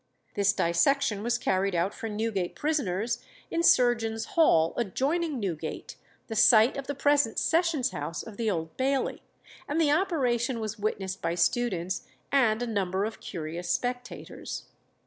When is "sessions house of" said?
7.37-8.37